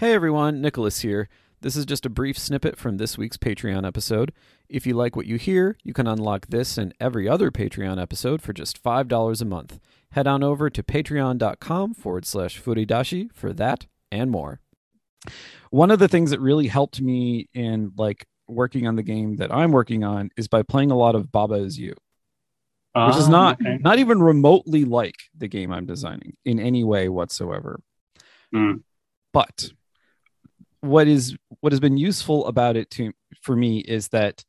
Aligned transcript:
Hey 0.00 0.14
everyone, 0.14 0.62
Nicholas 0.62 1.00
here. 1.00 1.28
This 1.60 1.76
is 1.76 1.84
just 1.84 2.06
a 2.06 2.08
brief 2.08 2.38
snippet 2.38 2.78
from 2.78 2.96
this 2.96 3.18
week's 3.18 3.36
Patreon 3.36 3.86
episode. 3.86 4.32
If 4.66 4.86
you 4.86 4.94
like 4.94 5.14
what 5.14 5.26
you 5.26 5.36
hear, 5.36 5.76
you 5.84 5.92
can 5.92 6.06
unlock 6.06 6.46
this 6.46 6.78
and 6.78 6.94
every 6.98 7.28
other 7.28 7.50
Patreon 7.50 8.00
episode 8.00 8.40
for 8.40 8.54
just 8.54 8.82
$5 8.82 9.42
a 9.42 9.44
month. 9.44 9.78
Head 10.12 10.26
on 10.26 10.42
over 10.42 10.70
to 10.70 10.82
patreon.com 10.82 11.92
forward 11.92 12.24
slash 12.24 12.58
furidashi 12.58 13.30
for 13.34 13.52
that 13.52 13.84
and 14.10 14.30
more. 14.30 14.60
One 15.68 15.90
of 15.90 15.98
the 15.98 16.08
things 16.08 16.30
that 16.30 16.40
really 16.40 16.68
helped 16.68 17.02
me 17.02 17.50
in 17.52 17.92
like 17.98 18.26
working 18.48 18.86
on 18.86 18.96
the 18.96 19.02
game 19.02 19.36
that 19.36 19.54
I'm 19.54 19.70
working 19.70 20.02
on 20.02 20.30
is 20.34 20.48
by 20.48 20.62
playing 20.62 20.90
a 20.90 20.96
lot 20.96 21.14
of 21.14 21.30
Baba 21.30 21.56
is 21.56 21.78
You, 21.78 21.90
which 22.94 23.16
is 23.16 23.26
Ah, 23.26 23.30
not 23.30 23.60
okay. 23.60 23.76
not 23.82 23.98
even 23.98 24.22
remotely 24.22 24.86
like 24.86 25.16
the 25.36 25.46
game 25.46 25.70
I'm 25.70 25.84
designing 25.84 26.38
in 26.46 26.58
any 26.58 26.84
way 26.84 27.10
whatsoever. 27.10 27.82
Mm. 28.54 28.82
But 29.34 29.72
what 30.80 31.06
is 31.06 31.36
what 31.60 31.72
has 31.72 31.80
been 31.80 31.96
useful 31.96 32.46
about 32.46 32.76
it 32.76 32.90
to 32.90 33.12
for 33.42 33.54
me 33.54 33.78
is 33.78 34.08
that 34.08 34.44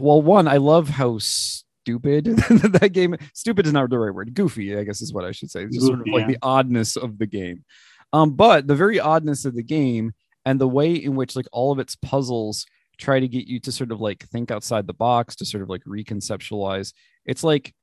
well 0.00 0.20
one 0.22 0.46
I 0.48 0.58
love 0.58 0.88
how 0.88 1.18
stupid 1.18 2.24
that 2.36 2.90
game 2.92 3.16
stupid 3.34 3.66
is 3.66 3.72
not 3.72 3.88
the 3.90 3.98
right 3.98 4.14
word. 4.14 4.34
Goofy 4.34 4.76
I 4.76 4.84
guess 4.84 5.00
is 5.00 5.12
what 5.12 5.24
I 5.24 5.32
should 5.32 5.50
say. 5.50 5.64
It's 5.64 5.76
just 5.76 5.86
sort 5.86 6.00
of 6.00 6.04
Goofy, 6.04 6.16
like 6.16 6.22
yeah. 6.22 6.32
the 6.34 6.38
oddness 6.42 6.96
of 6.96 7.18
the 7.18 7.26
game. 7.26 7.64
Um 8.12 8.34
but 8.34 8.66
the 8.66 8.74
very 8.74 9.00
oddness 9.00 9.44
of 9.44 9.54
the 9.54 9.62
game 9.62 10.12
and 10.44 10.60
the 10.60 10.68
way 10.68 10.94
in 10.94 11.16
which 11.16 11.36
like 11.36 11.46
all 11.52 11.72
of 11.72 11.78
its 11.78 11.96
puzzles 11.96 12.66
try 12.98 13.20
to 13.20 13.28
get 13.28 13.46
you 13.46 13.60
to 13.60 13.72
sort 13.72 13.92
of 13.92 14.00
like 14.00 14.26
think 14.28 14.50
outside 14.50 14.86
the 14.86 14.94
box 14.94 15.36
to 15.36 15.44
sort 15.44 15.62
of 15.62 15.68
like 15.68 15.84
reconceptualize 15.84 16.92
it's 17.26 17.44
like 17.44 17.74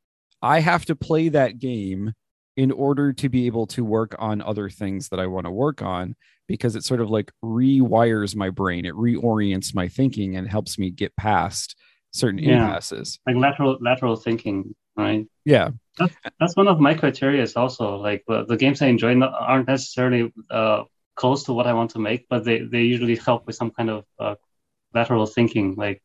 I 0.42 0.60
have 0.60 0.86
to 0.86 0.96
play 0.96 1.30
that 1.30 1.60
game 1.60 2.14
in 2.56 2.72
order 2.72 3.14
to 3.14 3.30
be 3.30 3.46
able 3.46 3.66
to 3.68 3.84
work 3.84 4.16
on 4.20 4.42
other 4.42 4.70
things 4.70 5.10
that 5.10 5.20
I 5.20 5.28
want 5.28 5.46
to 5.46 5.52
work 5.52 5.82
on 5.82 6.16
because 6.54 6.76
it 6.76 6.84
sort 6.84 7.02
of 7.02 7.10
like 7.10 7.32
rewires 7.44 8.36
my 8.36 8.52
brain. 8.52 8.86
It 8.86 8.94
reorients 8.94 9.74
my 9.74 9.88
thinking 9.88 10.38
and 10.38 10.48
helps 10.48 10.78
me 10.78 10.92
get 10.92 11.16
past 11.16 11.76
certain 12.12 12.38
Yeah. 12.38 12.66
impasses. 12.68 13.20
Like 13.26 13.38
lateral 13.38 13.80
lateral 13.82 14.16
thinking, 14.16 14.76
right? 14.96 15.26
Yeah. 15.46 15.72
That's 16.40 16.56
one 16.56 16.68
of 16.68 16.80
my 16.80 16.94
criteria. 16.94 17.42
Is 17.42 17.56
also 17.56 17.96
like 17.98 18.22
the, 18.28 18.46
the 18.46 18.56
games 18.56 18.84
I 18.84 18.88
enjoy 18.88 19.16
not, 19.16 19.34
aren't 19.34 19.68
necessarily 19.68 20.32
uh, 20.52 20.84
close 21.16 21.44
to 21.46 21.54
what 21.54 21.66
I 21.66 21.74
want 21.74 21.90
to 21.92 22.00
make, 22.00 22.28
but 22.30 22.46
they, 22.46 22.60
they 22.60 22.84
usually 22.84 23.16
help 23.16 23.48
with 23.48 23.56
some 23.56 23.72
kind 23.72 23.90
of 23.90 24.06
uh, 24.20 24.36
lateral 24.94 25.26
thinking. 25.26 25.74
Like, 25.76 26.04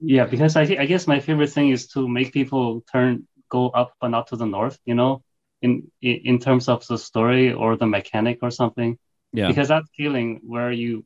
yeah, 0.00 0.24
because 0.24 0.56
I 0.56 0.62
I 0.62 0.86
guess 0.86 1.06
my 1.06 1.20
favorite 1.20 1.52
thing 1.52 1.68
is 1.70 1.88
to 1.88 2.08
make 2.08 2.32
people 2.32 2.82
turn 2.90 3.28
go 3.50 3.68
up 3.70 3.92
but 4.00 4.08
not 4.08 4.28
to 4.28 4.36
the 4.36 4.46
north. 4.46 4.78
You 4.86 4.94
know, 4.94 5.22
in 5.64 5.72
in, 6.02 6.16
in 6.30 6.38
terms 6.38 6.68
of 6.68 6.86
the 6.86 6.98
story 6.98 7.52
or 7.52 7.76
the 7.76 7.86
mechanic 7.86 8.38
or 8.42 8.50
something. 8.50 8.98
Yeah. 9.34 9.48
because 9.48 9.68
that 9.68 9.82
feeling 9.96 10.40
where 10.44 10.70
you 10.70 11.04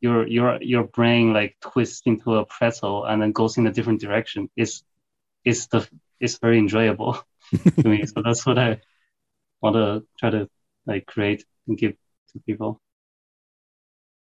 your 0.00 0.26
your 0.26 0.62
your 0.62 0.84
brain 0.84 1.32
like 1.32 1.56
twists 1.60 2.02
into 2.04 2.36
a 2.36 2.44
pretzel 2.44 3.06
and 3.06 3.22
then 3.22 3.32
goes 3.32 3.56
in 3.56 3.66
a 3.66 3.72
different 3.72 4.00
direction 4.00 4.50
is 4.54 4.82
is 5.44 5.66
the 5.68 5.88
is 6.20 6.38
very 6.38 6.58
enjoyable 6.58 7.12
to 7.80 7.88
me. 7.88 8.04
So 8.12 8.22
that's 8.22 8.44
what 8.44 8.58
I 8.58 8.80
want 9.62 9.76
to 9.76 10.06
try 10.18 10.30
to 10.30 10.48
like 10.86 11.06
create 11.06 11.44
and 11.66 11.78
give 11.78 11.94
to 12.32 12.40
people. 12.46 12.80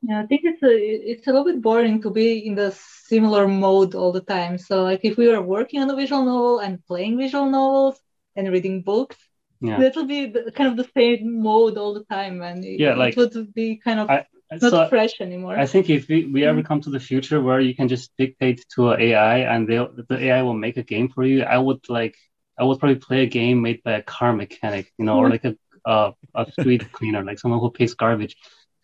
Yeah, 0.01 0.21
I 0.21 0.25
think 0.27 0.41
it's 0.43 0.63
a 0.63 0.75
it's 1.11 1.27
a 1.27 1.31
little 1.31 1.45
bit 1.45 1.61
boring 1.61 2.01
to 2.01 2.09
be 2.09 2.45
in 2.47 2.55
the 2.55 2.71
similar 3.11 3.47
mode 3.47 3.95
all 3.95 4.11
the 4.11 4.21
time. 4.21 4.57
So 4.57 4.83
like 4.83 5.01
if 5.03 5.17
we 5.17 5.27
were 5.27 5.41
working 5.41 5.81
on 5.81 5.89
a 5.89 5.95
visual 5.95 6.25
novel 6.25 6.59
and 6.59 6.85
playing 6.85 7.17
visual 7.17 7.49
novels 7.49 7.99
and 8.35 8.51
reading 8.51 8.81
books, 8.81 9.17
Yeah. 9.61 9.79
that 9.79 9.95
would 9.95 10.07
be 10.07 10.27
the, 10.27 10.51
kind 10.51 10.69
of 10.71 10.77
the 10.77 10.89
same 10.97 11.41
mode 11.41 11.77
all 11.77 11.93
the 11.93 12.03
time, 12.05 12.41
and 12.41 12.63
Yeah, 12.63 12.93
it 12.93 12.97
like- 12.97 13.15
would 13.17 13.53
be 13.53 13.77
kind 13.77 13.99
of 13.99 14.09
I- 14.09 14.25
not 14.51 14.71
So 14.71 14.87
fresh 14.89 15.19
anymore. 15.21 15.57
I 15.57 15.65
think 15.65 15.89
if 15.89 16.07
we, 16.07 16.25
we 16.25 16.45
ever 16.45 16.61
come 16.61 16.79
to 16.81 16.91
the 16.91 16.99
future 16.99 17.41
where 17.41 17.59
you 17.59 17.73
can 17.75 17.87
just 17.87 18.11
dictate 18.17 18.63
to 18.75 18.91
an 18.91 19.01
AI 19.01 19.37
and 19.39 19.67
they 19.67 19.77
the 20.09 20.17
AI 20.27 20.41
will 20.43 20.53
make 20.65 20.77
a 20.77 20.83
game 20.83 21.07
for 21.09 21.23
you, 21.23 21.41
I 21.43 21.57
would 21.57 21.81
like 21.89 22.15
I 22.59 22.63
would 22.63 22.79
probably 22.79 22.95
play 23.07 23.23
a 23.23 23.25
game 23.39 23.61
made 23.61 23.81
by 23.83 23.93
a 23.93 24.03
car 24.03 24.31
mechanic, 24.33 24.85
you 24.99 25.05
know, 25.05 25.17
or 25.17 25.29
like 25.29 25.45
a 25.45 25.55
uh, 25.85 26.11
a 26.35 26.51
street 26.51 26.83
cleaner, 26.97 27.23
like 27.23 27.39
someone 27.39 27.59
who 27.59 27.71
picks 27.71 27.95
garbage. 27.95 28.35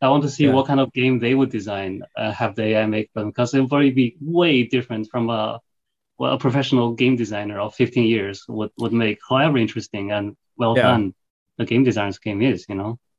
I 0.01 0.09
want 0.09 0.23
to 0.23 0.29
see 0.29 0.45
Yeah. 0.45 0.53
what 0.53 0.65
kind 0.65 0.79
of 0.79 0.91
game 0.93 1.19
they 1.19 1.35
would 1.35 1.51
design, 1.51 2.01
uh, 2.17 2.31
have 2.31 2.55
the 2.55 2.63
AI 2.63 2.85
make 2.87 3.09
them, 3.13 3.27
because 3.29 3.53
it 3.53 3.59
would 3.61 3.69
probably 3.69 3.91
be 3.91 4.17
way 4.19 4.63
different 4.63 5.09
from 5.11 5.29
a 5.29 5.59
well, 6.17 6.33
a 6.33 6.39
professional 6.39 6.93
game 6.93 7.15
designer 7.15 7.59
of 7.59 7.75
15 7.75 8.05
years 8.15 8.43
would 8.47 8.71
would 8.81 8.93
make, 8.93 9.19
however 9.29 9.57
interesting 9.59 10.11
and 10.11 10.35
well 10.61 10.77
Yeah. 10.77 10.83
done 10.83 11.13
the 11.57 11.65
game 11.65 11.83
designer's 11.83 12.19
game 12.19 12.41
is, 12.41 12.65
you 12.69 12.75
know. 12.75 12.99